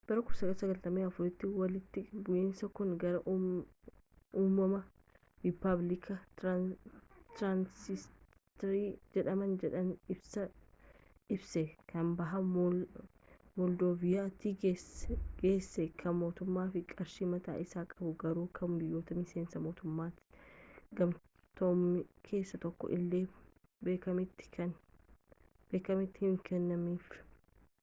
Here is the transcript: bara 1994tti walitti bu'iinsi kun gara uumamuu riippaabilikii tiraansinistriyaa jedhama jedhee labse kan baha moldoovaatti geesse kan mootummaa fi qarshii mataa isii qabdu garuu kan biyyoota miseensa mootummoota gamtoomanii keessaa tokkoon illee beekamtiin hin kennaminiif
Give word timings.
bara 0.09 0.21
1994tti 0.27 1.45
walitti 1.59 2.01
bu'iinsi 2.27 2.65
kun 2.77 2.91
gara 3.01 3.19
uumamuu 3.31 4.79
riippaabilikii 5.43 6.15
tiraansinistriyaa 6.39 8.95
jedhama 9.17 9.49
jedhee 9.65 9.83
labse 9.91 11.63
kan 11.91 12.07
baha 12.23 12.39
moldoovaatti 12.53 14.55
geesse 14.65 15.87
kan 16.01 16.15
mootummaa 16.23 16.67
fi 16.77 16.83
qarshii 16.97 17.29
mataa 17.37 17.59
isii 17.67 17.85
qabdu 17.93 18.11
garuu 18.25 18.47
kan 18.61 18.75
biyyoota 18.83 19.19
miseensa 19.21 19.63
mootummoota 19.69 21.01
gamtoomanii 21.01 22.05
keessaa 22.31 22.63
tokkoon 22.67 22.97
illee 22.97 23.21
beekamtiin 23.87 24.75
hin 25.79 26.35
kennaminiif 26.51 27.15